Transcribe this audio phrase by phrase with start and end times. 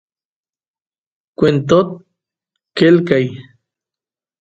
[1.37, 1.87] kwentot
[2.77, 3.25] qelqay